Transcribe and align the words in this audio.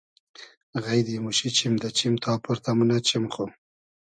غݷدی 0.83 1.15
موشی 1.23 1.49
چیم 1.57 1.73
دۂ 1.81 1.89
چیم 1.97 2.13
تا 2.23 2.31
پۉرتۂ 2.43 2.71
مونۂ 2.77 2.97
چیم 3.07 3.23
خو 3.33 3.45